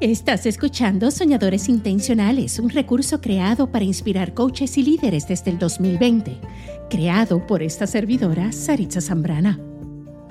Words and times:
Estás 0.00 0.44
escuchando 0.44 1.10
Soñadores 1.10 1.70
Intencionales, 1.70 2.58
un 2.58 2.68
recurso 2.68 3.18
creado 3.22 3.72
para 3.72 3.86
inspirar 3.86 4.34
coaches 4.34 4.76
y 4.76 4.82
líderes 4.82 5.26
desde 5.26 5.50
el 5.50 5.58
2020, 5.58 6.38
creado 6.90 7.46
por 7.46 7.62
esta 7.62 7.86
servidora, 7.86 8.52
Saritza 8.52 9.00
Zambrana. 9.00 9.58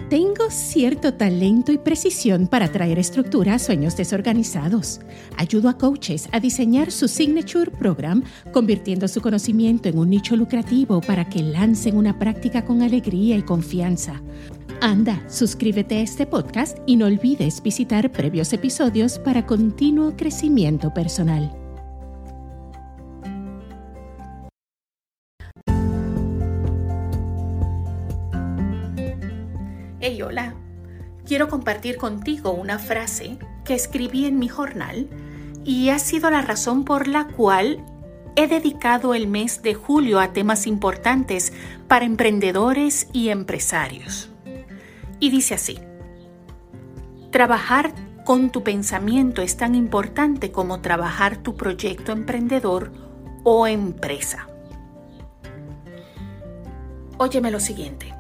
Tengo 0.08 0.52
cierto 0.52 1.16
talento 1.16 1.72
y 1.72 1.80
precisión 1.80 2.46
para 2.46 2.72
traer 2.72 3.00
estructura 3.00 3.56
a 3.56 3.60
sueños 3.60 3.98
desorganizados. 3.98 5.00
Ayudo 5.36 5.70
a 5.70 5.80
coaches 5.80 6.30
a 6.32 6.40
diseñar 6.40 6.92
su 6.92 7.08
signature 7.08 7.72
program, 7.72 8.22
convirtiendo 8.54 9.08
su 9.08 9.20
conocimiento 9.20 9.90
en 9.90 9.98
un 9.98 10.12
nicho 10.12 10.36
lucrativo 10.36 11.02
para 11.02 11.28
que 11.28 11.42
lancen 11.42 11.98
una 11.98 12.20
práctica 12.20 12.64
con 12.66 12.84
alegría 12.84 13.36
y 13.36 13.42
confianza. 13.42 14.22
Anda, 14.86 15.20
suscríbete 15.28 15.98
a 15.98 16.02
este 16.02 16.28
podcast 16.28 16.78
y 16.86 16.96
no 16.96 17.08
olvides 17.08 17.64
visitar 17.64 18.12
previos 18.12 18.54
episodios 18.54 19.18
para 19.18 19.48
continuo 19.48 20.16
crecimiento 20.16 20.94
personal. 20.94 21.52
Hey, 30.00 30.22
hola. 30.22 30.54
Quiero 31.26 31.50
compartir 31.50 31.98
contigo 31.98 32.52
una 32.52 32.78
frase 32.78 33.40
que 33.64 33.74
escribí 33.74 34.28
en 34.28 34.38
mi 34.38 34.50
jornal 34.50 35.10
y 35.64 35.90
ha 35.90 35.98
sido 35.98 36.30
la 36.30 36.44
razón 36.44 36.86
por 36.86 37.08
la 37.08 37.26
cual 37.26 37.84
he 38.36 38.46
dedicado 38.46 39.16
el 39.16 39.26
mes 39.26 39.64
de 39.64 39.74
julio 39.74 40.20
a 40.20 40.32
temas 40.32 40.68
importantes 40.68 41.54
para 41.88 42.06
emprendedores 42.06 43.08
y 43.14 43.30
empresarios. 43.30 44.30
Y 45.20 45.30
dice 45.30 45.56
así, 45.56 45.80
trabajar 47.32 47.94
con 48.26 48.50
tu 48.50 48.64
pensamiento 48.64 49.42
es 49.42 49.56
tan 49.56 49.76
importante 49.76 50.52
como 50.52 50.82
trabajar 50.82 51.38
tu 51.38 51.56
proyecto 51.56 52.12
emprendedor 52.12 52.92
o 53.44 53.68
empresa. 53.68 54.48
Óyeme 57.18 57.52
lo 57.52 57.60
siguiente. 57.60 58.14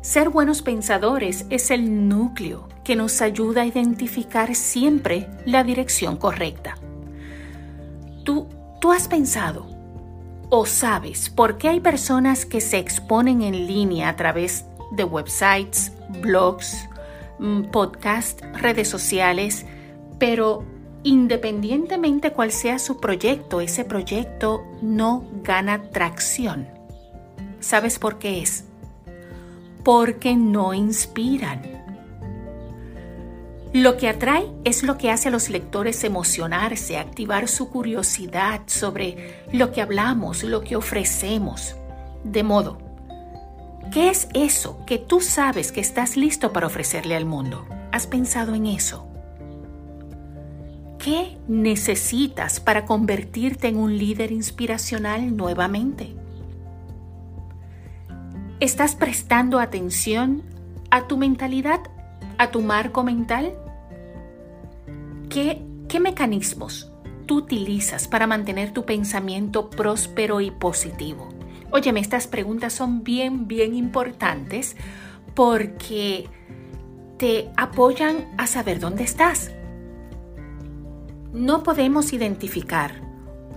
Ser 0.00 0.28
buenos 0.30 0.62
pensadores 0.62 1.46
es 1.48 1.70
el 1.70 2.08
núcleo 2.08 2.68
que 2.82 2.96
nos 2.96 3.22
ayuda 3.22 3.62
a 3.62 3.66
identificar 3.66 4.54
siempre 4.54 5.28
la 5.44 5.62
dirección 5.64 6.16
correcta. 6.16 6.76
Tú, 8.24 8.48
tú 8.80 8.92
has 8.92 9.08
pensado 9.08 9.66
o 10.50 10.66
sabes 10.66 11.30
por 11.30 11.58
qué 11.58 11.68
hay 11.68 11.80
personas 11.80 12.46
que 12.46 12.60
se 12.60 12.78
exponen 12.78 13.42
en 13.42 13.66
línea 13.66 14.08
a 14.08 14.16
través 14.16 14.64
de 14.90 15.04
websites, 15.04 15.92
blogs, 16.22 16.88
mm, 17.38 17.64
podcasts, 17.64 18.42
redes 18.60 18.88
sociales, 18.88 19.66
pero 20.18 20.64
independientemente 21.02 22.32
cuál 22.32 22.52
sea 22.52 22.78
su 22.78 23.00
proyecto, 23.00 23.60
ese 23.60 23.84
proyecto 23.84 24.64
no 24.82 25.24
gana 25.42 25.90
tracción. 25.90 26.68
¿Sabes 27.60 27.98
por 27.98 28.18
qué 28.18 28.42
es? 28.42 28.64
Porque 29.84 30.36
no 30.36 30.74
inspiran. 30.74 31.78
Lo 33.72 33.98
que 33.98 34.08
atrae 34.08 34.50
es 34.64 34.82
lo 34.82 34.96
que 34.96 35.10
hace 35.10 35.28
a 35.28 35.30
los 35.30 35.50
lectores 35.50 36.02
emocionarse, 36.02 36.96
activar 36.96 37.48
su 37.48 37.68
curiosidad 37.68 38.62
sobre 38.66 39.44
lo 39.52 39.72
que 39.72 39.82
hablamos, 39.82 40.42
lo 40.42 40.62
que 40.62 40.74
ofrecemos. 40.74 41.76
De 42.24 42.42
modo 42.42 42.87
¿Qué 43.92 44.10
es 44.10 44.28
eso 44.34 44.84
que 44.84 44.98
tú 44.98 45.20
sabes 45.20 45.72
que 45.72 45.80
estás 45.80 46.18
listo 46.18 46.52
para 46.52 46.66
ofrecerle 46.66 47.16
al 47.16 47.24
mundo? 47.24 47.66
¿Has 47.90 48.06
pensado 48.06 48.54
en 48.54 48.66
eso? 48.66 49.08
¿Qué 50.98 51.38
necesitas 51.48 52.60
para 52.60 52.84
convertirte 52.84 53.68
en 53.68 53.78
un 53.78 53.96
líder 53.96 54.30
inspiracional 54.30 55.34
nuevamente? 55.34 56.14
¿Estás 58.60 58.94
prestando 58.94 59.58
atención 59.58 60.42
a 60.90 61.06
tu 61.06 61.16
mentalidad, 61.16 61.80
a 62.36 62.50
tu 62.50 62.60
marco 62.60 63.04
mental? 63.04 63.54
¿Qué, 65.30 65.62
qué 65.88 65.98
mecanismos 65.98 66.92
tú 67.24 67.38
utilizas 67.38 68.06
para 68.06 68.26
mantener 68.26 68.72
tu 68.72 68.84
pensamiento 68.84 69.70
próspero 69.70 70.42
y 70.42 70.50
positivo? 70.50 71.37
Óyeme, 71.70 72.00
estas 72.00 72.26
preguntas 72.26 72.72
son 72.72 73.04
bien, 73.04 73.46
bien 73.46 73.74
importantes 73.74 74.76
porque 75.34 76.28
te 77.18 77.50
apoyan 77.56 78.28
a 78.38 78.46
saber 78.46 78.80
dónde 78.80 79.04
estás. 79.04 79.50
No 81.32 81.62
podemos 81.62 82.12
identificar 82.12 83.02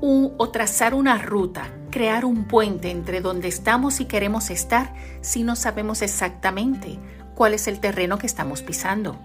o 0.02 0.50
trazar 0.50 0.94
una 0.94 1.18
ruta, 1.20 1.72
crear 1.92 2.26
un 2.26 2.46
puente 2.46 2.90
entre 2.90 3.22
donde 3.22 3.48
estamos 3.48 4.00
y 4.02 4.06
queremos 4.06 4.50
estar 4.50 4.94
si 5.22 5.44
no 5.44 5.56
sabemos 5.56 6.02
exactamente 6.02 6.98
cuál 7.36 7.54
es 7.54 7.68
el 7.68 7.80
terreno 7.80 8.18
que 8.18 8.26
estamos 8.26 8.62
pisando. 8.62 9.20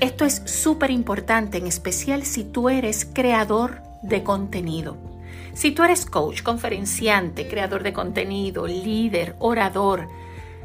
Esto 0.00 0.24
es 0.24 0.42
súper 0.44 0.90
importante, 0.90 1.58
en 1.58 1.66
especial 1.66 2.24
si 2.24 2.44
tú 2.44 2.68
eres 2.68 3.04
creador 3.04 3.82
de 4.02 4.22
contenido. 4.22 5.13
Si 5.54 5.70
tú 5.70 5.84
eres 5.84 6.04
coach, 6.04 6.42
conferenciante, 6.42 7.46
creador 7.46 7.84
de 7.84 7.92
contenido, 7.92 8.66
líder, 8.66 9.36
orador, 9.38 10.08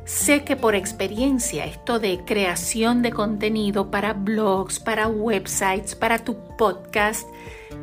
sé 0.04 0.44
que 0.44 0.56
por 0.56 0.74
experiencia 0.74 1.66
esto 1.66 2.00
de 2.00 2.22
creación 2.26 3.04
de 3.04 3.12
contenido 3.12 3.92
para 3.92 4.14
blogs, 4.14 4.80
para 4.80 5.08
websites, 5.08 5.94
para 5.94 6.18
tu 6.18 6.36
podcast, 6.58 7.28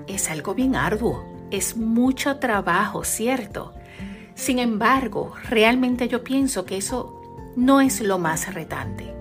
es 0.09 0.28
algo 0.31 0.55
bien 0.55 0.75
arduo, 0.75 1.25
es 1.53 1.77
mucho 1.77 2.39
trabajo, 2.39 3.05
¿cierto? 3.05 3.73
Sin 4.34 4.59
embargo, 4.59 5.33
realmente 5.49 6.09
yo 6.09 6.25
pienso 6.25 6.65
que 6.65 6.77
eso 6.77 7.23
no 7.55 7.81
es 7.81 8.00
lo 8.00 8.19
más 8.19 8.53
retante. 8.53 9.15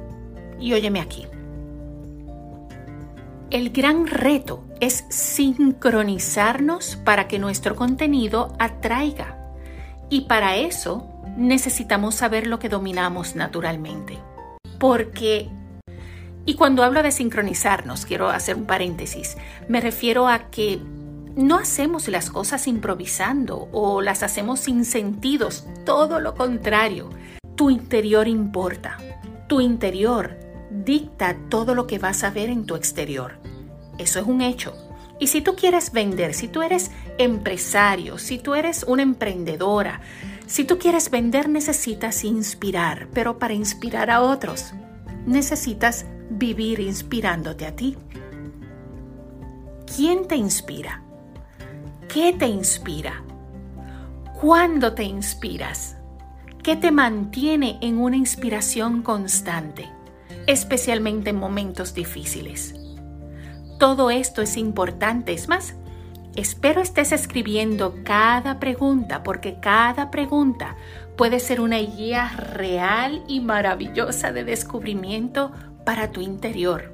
Y 0.60 0.74
óyeme 0.74 1.02
aquí. 1.02 1.28
El 3.52 3.70
gran 3.70 4.08
reto 4.08 4.66
es 4.80 5.06
sincronizarnos 5.10 6.96
para 6.98 7.28
que 7.28 7.38
nuestro 7.38 7.76
contenido 7.76 8.54
atraiga. 8.58 9.38
Y 10.10 10.22
para 10.22 10.56
eso 10.56 11.08
necesitamos 11.38 12.16
saber 12.16 12.48
lo 12.48 12.58
que 12.58 12.70
dominamos 12.70 13.36
naturalmente. 13.36 14.18
Porque, 14.80 15.50
y 16.46 16.56
cuando 16.56 16.84
hablo 16.84 17.04
de 17.04 17.12
sincronizarnos, 17.12 18.06
quiero 18.06 18.30
hacer 18.30 18.56
un 18.56 18.66
paréntesis, 18.66 19.38
me 19.68 19.80
refiero 19.80 20.28
a 20.28 20.50
que 20.50 20.80
no 21.36 21.58
hacemos 21.58 22.08
las 22.08 22.32
cosas 22.32 22.68
improvisando 22.68 23.70
o 23.72 24.02
las 24.02 24.24
hacemos 24.24 24.62
sin 24.62 24.86
sentidos, 24.86 25.68
todo 25.86 26.20
lo 26.20 26.34
contrario. 26.34 27.10
Tu 27.56 27.70
interior 27.70 28.28
importa. 28.28 28.98
Tu 29.48 29.62
interior 29.62 30.45
dicta 30.84 31.38
todo 31.50 31.76
lo 31.76 31.88
que 31.88 32.00
vas 32.00 32.24
a 32.24 32.32
ver 32.32 32.50
en 32.50 32.66
tu 32.66 32.76
exterior. 32.76 33.40
Eso 33.98 34.20
es 34.20 34.26
un 34.26 34.42
hecho. 34.42 34.74
Y 35.20 35.28
si 35.28 35.42
tú 35.42 35.56
quieres 35.56 35.92
vender, 35.92 36.34
si 36.34 36.48
tú 36.48 36.62
eres 36.62 36.92
empresario, 37.18 38.18
si 38.18 38.38
tú 38.38 38.56
eres 38.56 38.84
una 38.84 39.04
emprendedora, 39.04 40.02
si 40.46 40.66
tú 40.66 40.78
quieres 40.78 41.10
vender 41.10 41.48
necesitas 41.48 42.24
inspirar, 42.24 43.08
pero 43.14 43.40
para 43.40 43.54
inspirar 43.54 44.10
a 44.12 44.22
otros 44.22 44.74
necesitas 45.26 46.06
vivir 46.30 46.80
inspirándote 46.80 47.66
a 47.66 47.76
ti. 47.76 47.98
¿Quién 49.96 50.28
te 50.28 50.36
inspira? 50.36 51.02
¿Qué 52.14 52.34
te 52.34 52.48
inspira? 52.48 53.24
¿Cuándo 54.40 54.94
te 54.94 55.04
inspiras? 55.04 55.98
¿Qué 56.62 56.76
te 56.76 56.92
mantiene 56.92 57.78
en 57.82 58.00
una 58.00 58.18
inspiración 58.18 59.02
constante, 59.02 59.90
especialmente 60.48 61.32
en 61.32 61.38
momentos 61.38 61.94
difíciles? 61.94 62.76
Todo 63.80 64.10
esto 64.10 64.42
es 64.42 64.58
importante. 64.58 65.34
Es 65.34 65.48
más, 65.48 65.76
espero 66.36 66.82
estés 66.82 67.12
escribiendo 67.12 67.96
cada 68.04 68.60
pregunta 68.60 69.24
porque 69.24 69.60
cada 69.60 70.12
pregunta 70.12 70.76
puede 71.18 71.40
ser 71.40 71.62
una 71.62 71.78
guía 71.78 72.30
real 72.38 73.24
y 73.28 73.42
maravillosa 73.42 74.32
de 74.32 74.44
descubrimiento 74.44 75.52
para 75.86 76.12
tu 76.12 76.22
interior. 76.22 76.94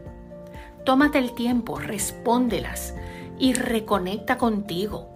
Tómate 0.86 1.20
el 1.20 1.34
tiempo, 1.34 1.80
respóndelas 1.80 2.96
y 3.38 3.54
reconecta 3.54 4.38
contigo. 4.38 5.08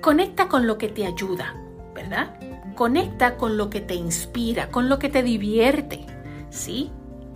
Conecta 0.00 0.48
con 0.48 0.66
lo 0.66 0.78
que 0.78 0.88
te 0.88 1.06
ayuda, 1.06 1.54
¿verdad? 1.94 2.49
Conecta 2.80 3.36
con 3.36 3.58
lo 3.58 3.68
que 3.68 3.82
te 3.82 3.94
inspira, 3.94 4.70
con 4.70 4.88
lo 4.88 4.98
que 4.98 5.10
te 5.10 5.22
divierte, 5.22 6.06
¿sí? 6.48 6.90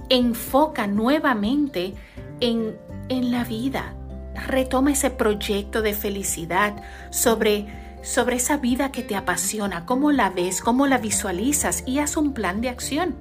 enfoca 0.08 0.86
nuevamente 0.86 1.92
en, 2.40 2.78
en 3.10 3.30
la 3.30 3.44
vida. 3.44 3.94
Retoma 4.46 4.92
ese 4.92 5.10
proyecto 5.10 5.82
de 5.82 5.92
felicidad 5.92 6.82
sobre, 7.10 7.66
sobre 8.02 8.36
esa 8.36 8.56
vida 8.56 8.90
que 8.90 9.02
te 9.02 9.16
apasiona, 9.16 9.84
cómo 9.84 10.12
la 10.12 10.30
ves, 10.30 10.62
cómo 10.62 10.86
la 10.86 10.96
visualizas 10.96 11.84
y 11.86 11.98
haz 11.98 12.16
un 12.16 12.32
plan 12.32 12.62
de 12.62 12.70
acción. 12.70 13.14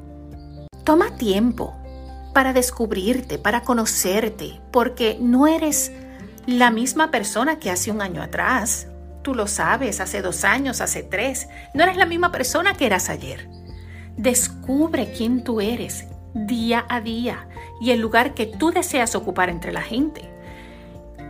Toma 0.85 1.17
tiempo 1.17 1.75
para 2.33 2.53
descubrirte, 2.53 3.37
para 3.37 3.63
conocerte, 3.63 4.61
porque 4.71 5.17
no 5.19 5.45
eres 5.45 5.91
la 6.45 6.71
misma 6.71 7.11
persona 7.11 7.59
que 7.59 7.69
hace 7.69 7.91
un 7.91 8.01
año 8.01 8.21
atrás. 8.21 8.87
Tú 9.23 9.33
lo 9.33 9.47
sabes, 9.47 10.01
hace 10.01 10.21
dos 10.21 10.43
años, 10.43 10.81
hace 10.81 11.01
tres. 11.01 11.47
No 11.73 11.83
eres 11.83 11.95
la 11.95 12.05
misma 12.05 12.31
persona 12.31 12.73
que 12.73 12.85
eras 12.85 13.09
ayer. 13.09 13.49
Descubre 14.17 15.13
quién 15.17 15.43
tú 15.43 15.61
eres 15.61 16.05
día 16.33 16.85
a 16.89 16.99
día 16.99 17.47
y 17.79 17.91
el 17.91 17.99
lugar 17.99 18.33
que 18.33 18.45
tú 18.45 18.71
deseas 18.71 19.15
ocupar 19.15 19.49
entre 19.49 19.71
la 19.71 19.81
gente. 19.81 20.29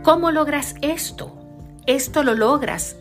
¿Cómo 0.02 0.30
logras 0.30 0.74
esto? 0.82 1.38
Esto 1.86 2.22
lo 2.22 2.34
logras 2.34 2.96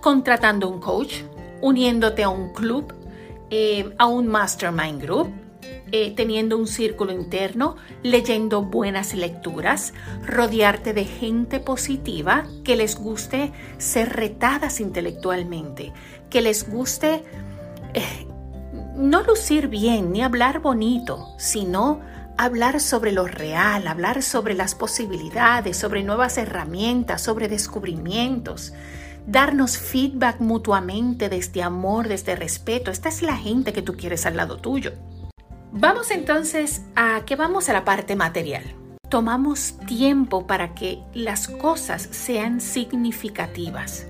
contratando 0.00 0.68
un 0.68 0.80
coach, 0.80 1.22
uniéndote 1.60 2.24
a 2.24 2.28
un 2.28 2.52
club, 2.52 2.92
eh, 3.50 3.94
a 3.98 4.06
un 4.06 4.26
mastermind 4.26 5.00
group, 5.02 5.30
eh, 5.94 6.14
teniendo 6.16 6.56
un 6.56 6.66
círculo 6.66 7.12
interno, 7.12 7.76
leyendo 8.02 8.62
buenas 8.62 9.14
lecturas, 9.14 9.92
rodearte 10.26 10.94
de 10.94 11.04
gente 11.04 11.60
positiva 11.60 12.46
que 12.64 12.76
les 12.76 12.96
guste 12.96 13.52
ser 13.78 14.10
retadas 14.10 14.80
intelectualmente, 14.80 15.92
que 16.30 16.40
les 16.40 16.68
guste 16.68 17.24
eh, 17.92 18.26
no 18.94 19.22
lucir 19.22 19.68
bien 19.68 20.12
ni 20.12 20.22
hablar 20.22 20.60
bonito, 20.60 21.28
sino 21.38 22.00
hablar 22.38 22.80
sobre 22.80 23.12
lo 23.12 23.26
real, 23.26 23.86
hablar 23.86 24.22
sobre 24.22 24.54
las 24.54 24.74
posibilidades, 24.74 25.76
sobre 25.76 26.02
nuevas 26.02 26.38
herramientas, 26.38 27.22
sobre 27.22 27.48
descubrimientos, 27.48 28.72
darnos 29.26 29.76
feedback 29.76 30.40
mutuamente 30.40 31.28
desde 31.28 31.62
amor, 31.62 32.08
desde 32.08 32.34
respeto. 32.34 32.90
Esta 32.90 33.08
es 33.10 33.22
la 33.22 33.36
gente 33.36 33.72
que 33.72 33.82
tú 33.82 33.94
quieres 33.96 34.26
al 34.26 34.36
lado 34.36 34.56
tuyo. 34.56 34.92
Vamos 35.74 36.10
entonces 36.10 36.82
a 36.96 37.24
que 37.24 37.34
vamos 37.34 37.70
a 37.70 37.72
la 37.72 37.82
parte 37.82 38.14
material. 38.14 38.62
Tomamos 39.08 39.78
tiempo 39.86 40.46
para 40.46 40.74
que 40.74 41.02
las 41.14 41.48
cosas 41.48 42.02
sean 42.10 42.60
significativas. 42.60 44.06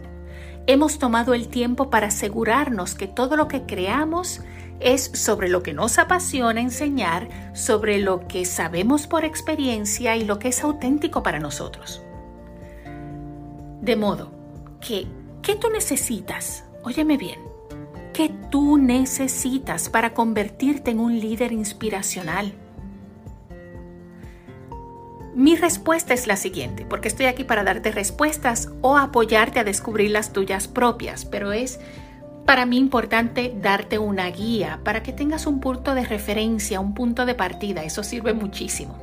Hemos 0.67 0.99
tomado 0.99 1.35
el 1.35 1.47
tiempo 1.47 1.89
para 1.89 2.09
asegurarnos 2.09 2.97
que 2.97 3.07
todo 3.07 3.37
lo 3.37 3.47
que 3.47 3.63
creamos 3.63 4.41
es 4.81 5.05
sobre 5.15 5.49
lo 5.49 5.63
que 5.63 5.73
nos 5.73 5.99
apasiona 5.99 6.61
enseñar, 6.61 7.29
sobre 7.55 7.99
lo 7.99 8.27
que 8.27 8.45
sabemos 8.45 9.07
por 9.07 9.25
experiencia 9.25 10.17
y 10.17 10.25
lo 10.25 10.41
que 10.41 10.49
es 10.49 10.65
auténtico 10.65 11.23
para 11.23 11.39
nosotros. 11.39 12.03
De 13.81 13.95
modo 13.95 14.33
que, 14.81 15.07
¿qué 15.43 15.55
tú 15.55 15.71
necesitas? 15.71 16.65
Óyeme 16.83 17.17
bien, 17.17 17.52
¿qué 18.13 18.31
tú 18.51 18.79
necesitas 18.79 19.89
para 19.89 20.13
convertirte 20.15 20.91
en 20.91 21.01
un 21.01 21.19
líder 21.19 21.53
inspiracional? 21.53 22.53
Mi 25.35 25.57
respuesta 25.57 26.13
es 26.13 26.27
la 26.27 26.37
siguiente, 26.37 26.85
porque 26.85 27.09
estoy 27.09 27.27
aquí 27.27 27.45
para 27.45 27.65
darte 27.65 27.91
respuestas 27.91 28.71
o 28.83 28.99
apoyarte 28.99 29.61
a 29.61 29.65
descubrir 29.65 30.11
las 30.11 30.33
tuyas 30.33 30.69
propias, 30.69 31.25
pero 31.25 31.53
es 31.53 31.81
para 32.45 32.67
mí 32.67 32.77
importante 32.77 33.55
darte 33.63 33.99
una 33.99 34.27
guía 34.31 34.81
para 34.85 35.03
que 35.03 35.13
tengas 35.13 35.47
un 35.47 35.61
punto 35.61 35.95
de 35.95 36.05
referencia, 36.05 36.81
un 36.81 36.93
punto 36.93 37.25
de 37.25 37.35
partida. 37.35 37.83
Eso 37.83 38.03
sirve 38.03 38.35
muchísimo. 38.35 38.99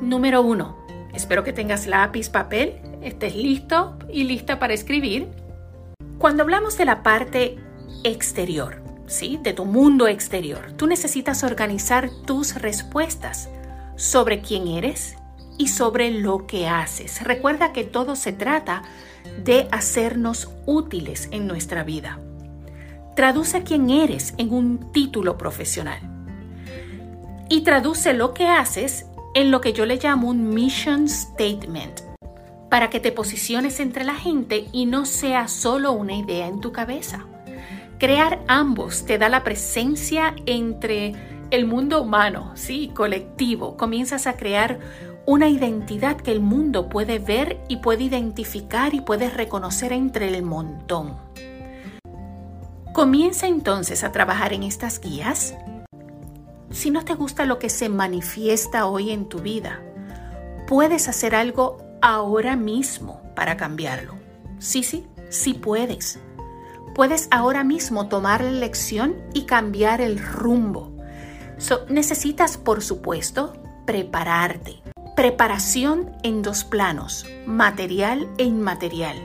Número 0.00 0.40
uno, 0.40 0.78
espero 1.12 1.44
que 1.44 1.52
tengas 1.52 1.86
lápiz, 1.86 2.30
papel, 2.30 2.80
estés 3.02 3.36
listo 3.36 3.98
y 4.10 4.24
lista 4.24 4.58
para 4.58 4.72
escribir. 4.72 5.41
Cuando 6.22 6.44
hablamos 6.44 6.78
de 6.78 6.84
la 6.84 7.02
parte 7.02 7.58
exterior, 8.04 8.80
¿sí? 9.08 9.40
De 9.42 9.54
tu 9.54 9.64
mundo 9.64 10.06
exterior, 10.06 10.70
tú 10.76 10.86
necesitas 10.86 11.42
organizar 11.42 12.10
tus 12.24 12.54
respuestas 12.54 13.48
sobre 13.96 14.40
quién 14.40 14.68
eres 14.68 15.16
y 15.58 15.66
sobre 15.66 16.12
lo 16.12 16.46
que 16.46 16.68
haces. 16.68 17.24
Recuerda 17.24 17.72
que 17.72 17.82
todo 17.82 18.14
se 18.14 18.32
trata 18.32 18.84
de 19.42 19.66
hacernos 19.72 20.48
útiles 20.64 21.28
en 21.32 21.48
nuestra 21.48 21.82
vida. 21.82 22.20
Traduce 23.16 23.64
quién 23.64 23.90
eres 23.90 24.34
en 24.38 24.54
un 24.54 24.92
título 24.92 25.36
profesional 25.36 25.98
y 27.48 27.62
traduce 27.62 28.12
lo 28.12 28.32
que 28.32 28.46
haces 28.46 29.06
en 29.34 29.50
lo 29.50 29.60
que 29.60 29.72
yo 29.72 29.86
le 29.86 29.96
llamo 29.96 30.28
un 30.28 30.54
mission 30.54 31.08
statement 31.08 32.11
para 32.72 32.88
que 32.88 33.00
te 33.00 33.12
posiciones 33.12 33.80
entre 33.80 34.02
la 34.02 34.14
gente 34.14 34.66
y 34.72 34.86
no 34.86 35.04
sea 35.04 35.46
solo 35.46 35.92
una 35.92 36.14
idea 36.14 36.46
en 36.46 36.62
tu 36.62 36.72
cabeza. 36.72 37.26
Crear 37.98 38.42
ambos 38.48 39.04
te 39.04 39.18
da 39.18 39.28
la 39.28 39.44
presencia 39.44 40.34
entre 40.46 41.12
el 41.50 41.66
mundo 41.66 42.00
humano, 42.00 42.52
sí, 42.54 42.90
colectivo. 42.94 43.76
Comienzas 43.76 44.26
a 44.26 44.38
crear 44.38 44.78
una 45.26 45.50
identidad 45.50 46.16
que 46.16 46.32
el 46.32 46.40
mundo 46.40 46.88
puede 46.88 47.18
ver 47.18 47.60
y 47.68 47.76
puede 47.76 48.04
identificar 48.04 48.94
y 48.94 49.02
puede 49.02 49.28
reconocer 49.28 49.92
entre 49.92 50.34
el 50.34 50.42
montón. 50.42 51.18
Comienza 52.94 53.48
entonces 53.48 54.02
a 54.02 54.12
trabajar 54.12 54.54
en 54.54 54.62
estas 54.62 54.98
guías. 54.98 55.54
Si 56.70 56.90
no 56.90 57.04
te 57.04 57.12
gusta 57.12 57.44
lo 57.44 57.58
que 57.58 57.68
se 57.68 57.90
manifiesta 57.90 58.86
hoy 58.86 59.10
en 59.10 59.28
tu 59.28 59.40
vida, 59.40 59.82
puedes 60.66 61.06
hacer 61.10 61.34
algo 61.34 61.81
ahora 62.02 62.56
mismo 62.56 63.22
para 63.34 63.56
cambiarlo. 63.56 64.14
Sí, 64.58 64.82
sí, 64.82 65.06
sí 65.30 65.54
puedes. 65.54 66.20
Puedes 66.94 67.28
ahora 67.30 67.64
mismo 67.64 68.08
tomar 68.08 68.44
la 68.44 68.50
lección 68.50 69.16
y 69.32 69.44
cambiar 69.46 70.02
el 70.02 70.18
rumbo. 70.18 70.92
necesitas, 71.88 72.58
por 72.58 72.82
supuesto, 72.82 73.54
prepararte 73.86 74.82
Preparación 75.14 76.10
en 76.22 76.40
dos 76.40 76.64
planos, 76.64 77.26
material 77.44 78.30
e 78.38 78.44
inmaterial. 78.44 79.16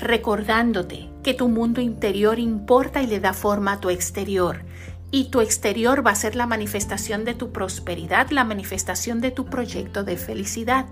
Recordándote 0.00 1.10
que 1.24 1.34
tu 1.34 1.48
mundo 1.48 1.80
interior 1.80 2.38
importa 2.38 3.02
y 3.02 3.08
le 3.08 3.18
da 3.18 3.32
forma 3.32 3.72
a 3.72 3.80
tu 3.80 3.90
exterior. 3.90 4.64
Y 5.10 5.30
tu 5.30 5.40
exterior 5.40 6.06
va 6.06 6.12
a 6.12 6.14
ser 6.14 6.36
la 6.36 6.46
manifestación 6.46 7.24
de 7.24 7.34
tu 7.34 7.50
prosperidad, 7.50 8.30
la 8.30 8.44
manifestación 8.44 9.20
de 9.20 9.32
tu 9.32 9.46
proyecto 9.46 10.04
de 10.04 10.16
felicidad. 10.16 10.86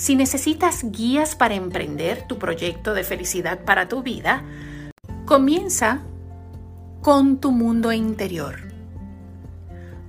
Si 0.00 0.16
necesitas 0.16 0.82
guías 0.90 1.34
para 1.34 1.56
emprender 1.56 2.22
tu 2.26 2.38
proyecto 2.38 2.94
de 2.94 3.04
felicidad 3.04 3.66
para 3.66 3.86
tu 3.86 4.02
vida, 4.02 4.42
comienza 5.26 6.00
con 7.02 7.38
tu 7.38 7.52
mundo 7.52 7.92
interior. 7.92 8.60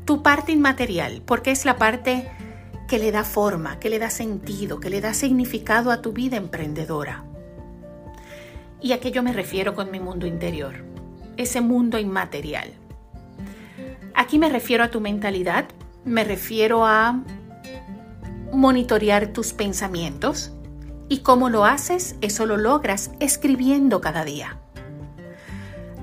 Tu 0.06 0.24
parte 0.24 0.54
inmaterial, 0.54 1.22
porque 1.26 1.52
es 1.52 1.66
la 1.66 1.76
parte 1.76 2.32
que 2.88 3.00
le 3.00 3.12
da 3.12 3.26
forma, 3.26 3.80
que 3.80 3.90
le 3.90 4.00
da 4.00 4.10
sentido, 4.10 4.80
que 4.80 4.90
le 4.90 5.02
da 5.02 5.14
significado 5.14 5.92
a 5.92 6.02
tu 6.02 6.14
vida 6.14 6.38
emprendedora. 6.38 7.26
¿Y 8.80 8.94
a 8.94 9.02
qué 9.02 9.12
yo 9.12 9.24
me 9.24 9.34
refiero 9.34 9.76
con 9.76 9.92
mi 9.92 10.00
mundo 10.00 10.26
interior? 10.26 10.86
Ese 11.36 11.60
mundo 11.60 12.00
inmaterial. 12.00 12.72
Aquí 14.16 14.40
me 14.40 14.48
refiero 14.48 14.86
a 14.86 14.90
tu 14.90 15.02
mentalidad, 15.02 15.66
me 16.06 16.24
refiero 16.24 16.86
a 16.86 17.22
monitorear 18.52 19.28
tus 19.28 19.54
pensamientos. 19.54 20.52
¿Y 21.10 21.20
cómo 21.20 21.50
lo 21.50 21.66
haces? 21.66 22.16
Eso 22.22 22.46
lo 22.46 22.58
logras 22.58 23.12
escribiendo 23.20 24.02
cada 24.02 24.24
día. 24.24 24.60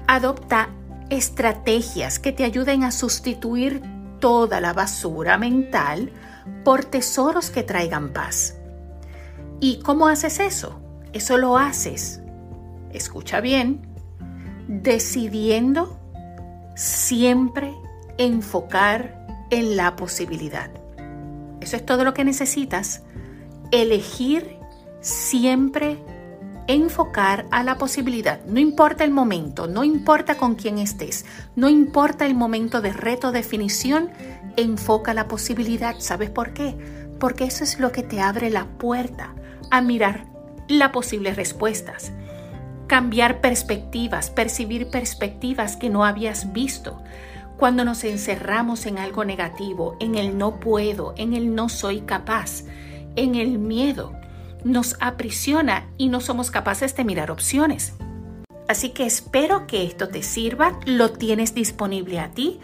Adopta 0.07 0.71
estrategias 1.11 2.19
que 2.19 2.33
te 2.33 2.45
ayuden 2.45 2.85
a 2.85 2.90
sustituir 2.90 3.83
toda 4.21 4.61
la 4.61 4.73
basura 4.73 5.38
mental 5.38 6.12
por 6.64 6.85
tesoros 6.85 7.50
que 7.50 7.62
traigan 7.62 8.12
paz. 8.12 8.57
¿Y 9.61 9.81
cómo 9.81 10.09
haces 10.09 10.40
eso? 10.40 10.81
Eso 11.12 11.38
lo 11.38 11.57
haces, 11.57 12.21
escucha 12.93 13.40
bien, 13.40 13.81
decidiendo 14.69 15.99
siempre 16.76 17.75
enfocar 18.19 19.26
en 19.50 19.76
la 19.76 19.97
posibilidad. 19.97 20.71
Eso 21.61 21.77
es 21.77 21.85
todo 21.85 22.05
lo 22.05 22.15
que 22.15 22.25
necesitas. 22.25 23.03
Elegir 23.71 24.59
siempre 25.00 25.99
enfocar 26.69 27.47
a 27.50 27.62
la 27.62 27.79
posibilidad. 27.79 28.45
No 28.45 28.61
importa 28.61 29.03
el 29.03 29.11
momento, 29.11 29.67
no 29.67 29.85
importa 29.85 30.37
con 30.37 30.55
quién 30.55 30.79
estés, 30.79 31.25
no 31.57 31.69
importa 31.69 32.27
el 32.27 32.35
momento 32.35 32.81
de 32.83 32.93
reto, 32.93 33.33
definición, 33.33 34.11
enfoca 34.57 35.15
la 35.15 35.29
posibilidad. 35.29 35.97
¿Sabes 35.99 36.31
por 36.31 36.53
qué? 36.53 36.77
Porque 37.19 37.45
eso 37.45 37.65
es 37.65 37.81
lo 37.81 37.91
que 37.91 38.03
te 38.03 38.21
abre 38.21 38.50
la 38.50 38.67
puerta 38.67 39.35
a 39.71 39.81
mirar 39.81 40.27
las 40.69 40.91
posibles 40.91 41.37
respuestas. 41.37 42.12
Cambiar 42.87 43.41
perspectivas, 43.41 44.31
percibir 44.31 44.91
perspectivas 44.91 45.77
que 45.77 45.88
no 45.88 46.05
habías 46.05 46.53
visto. 46.53 47.03
Cuando 47.59 47.85
nos 47.85 48.05
encerramos 48.05 48.87
en 48.87 48.99
algo 48.99 49.25
negativo, 49.25 49.97
en 49.99 50.15
el 50.15 50.38
no 50.38 50.61
puedo, 50.61 51.12
en 51.17 51.35
el 51.35 51.57
no 51.57 51.69
soy 51.69 52.03
capaz, 52.03 52.62
en 53.17 53.35
el 53.35 53.59
miedo, 53.59 54.12
nos 54.62 54.97
aprisiona 55.00 55.88
y 55.99 56.09
no 56.09 56.21
somos 56.21 56.53
capaces 56.53 56.95
de 56.95 57.05
mirar 57.05 57.33
opciones. 57.33 57.95
Así 58.69 58.91
que 58.91 59.07
espero 59.07 59.67
que 59.67 59.85
esto 59.85 60.09
te 60.09 60.23
sirva, 60.23 60.79
lo 60.87 61.11
tienes 61.11 61.53
disponible 61.55 62.21
a 62.21 62.31
ti 62.31 62.61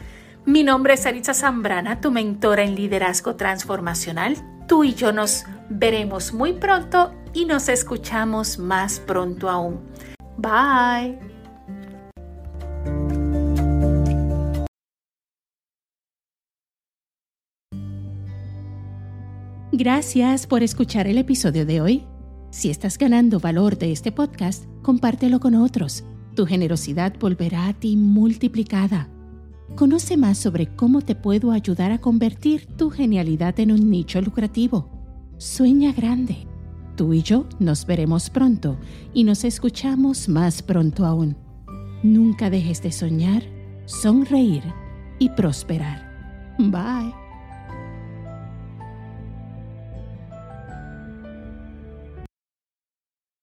Mi 0.47 0.63
nombre 0.63 0.95
es 0.95 1.01
Saritza 1.01 1.33
Zambrana, 1.33 2.03
tu 2.03 2.11
mentora 2.11 2.63
en 2.63 2.75
liderazgo 2.75 3.35
transformacional. 3.35 4.37
Tú 4.69 4.85
y 4.85 4.95
yo 4.95 5.11
nos 5.11 5.45
veremos 5.71 6.35
muy 6.35 6.53
pronto 6.53 7.15
y 7.33 7.47
nos 7.47 7.71
escuchamos 7.71 8.59
más 8.59 9.01
pronto 9.01 9.49
aún. 9.49 9.81
Bye. 10.37 11.34
Gracias 19.77 20.47
por 20.47 20.63
escuchar 20.63 21.09
el 21.09 21.19
episodio 21.19 21.67
de 21.67 21.81
hoy. 21.81 22.05
Si 22.51 22.71
estás 22.71 22.97
ganando 22.97 23.41
valor 23.41 23.77
de 23.77 23.91
este 23.91 24.13
podcast, 24.13 24.67
compártelo 24.83 25.41
con 25.41 25.57
otros. 25.57 26.05
Tu 26.37 26.47
generosidad 26.47 27.13
volverá 27.19 27.67
a 27.67 27.73
ti 27.73 27.97
multiplicada. 27.97 29.09
Conoce 29.75 30.17
más 30.17 30.39
sobre 30.39 30.69
cómo 30.77 31.03
te 31.03 31.17
puedo 31.17 31.51
ayudar 31.51 31.91
a 31.91 32.01
convertir 32.01 32.67
tu 32.77 32.89
genialidad 32.89 33.59
en 33.59 33.73
un 33.73 33.91
nicho 33.91 34.21
lucrativo. 34.21 34.89
Sueña 35.39 35.93
grande. 35.93 36.47
Tú 36.95 37.13
y 37.13 37.23
yo 37.23 37.49
nos 37.59 37.85
veremos 37.85 38.31
pronto 38.31 38.79
y 39.13 39.25
nos 39.25 39.43
escuchamos 39.43 40.29
más 40.29 40.63
pronto 40.63 41.05
aún. 41.05 41.37
Nunca 42.05 42.49
dejes 42.49 42.81
de 42.81 42.93
soñar, 42.93 43.43
sonreír 43.87 44.63
y 45.19 45.31
prosperar. 45.31 46.55
Bye. 46.61 47.24